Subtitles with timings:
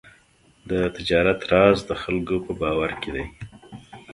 [0.69, 3.25] د تجارت راز د خلکو په باور کې دی.